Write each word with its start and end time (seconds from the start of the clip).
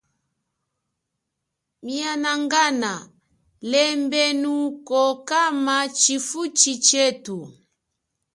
Mianangana 1.85 2.93
lembelenuko 3.71 5.01
kama 5.29 5.77
chifuchi 5.99 6.73
chethu. 6.85 7.37